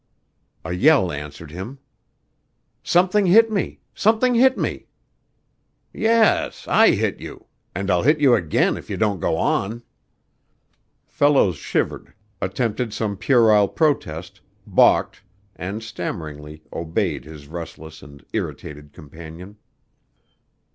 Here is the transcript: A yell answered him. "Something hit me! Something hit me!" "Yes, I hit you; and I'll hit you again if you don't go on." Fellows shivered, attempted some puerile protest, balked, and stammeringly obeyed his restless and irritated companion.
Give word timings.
A 0.65 0.73
yell 0.73 1.11
answered 1.11 1.51
him. 1.51 1.77
"Something 2.81 3.27
hit 3.27 3.51
me! 3.51 3.81
Something 3.93 4.33
hit 4.33 4.57
me!" 4.57 4.87
"Yes, 5.93 6.67
I 6.67 6.93
hit 6.95 7.19
you; 7.19 7.45
and 7.75 7.91
I'll 7.91 8.01
hit 8.01 8.19
you 8.19 8.33
again 8.33 8.77
if 8.77 8.89
you 8.89 8.97
don't 8.97 9.19
go 9.19 9.37
on." 9.37 9.83
Fellows 11.05 11.57
shivered, 11.57 12.15
attempted 12.41 12.95
some 12.95 13.15
puerile 13.15 13.67
protest, 13.67 14.41
balked, 14.65 15.21
and 15.55 15.83
stammeringly 15.83 16.63
obeyed 16.73 17.23
his 17.23 17.47
restless 17.47 18.01
and 18.01 18.25
irritated 18.33 18.93
companion. 18.93 19.57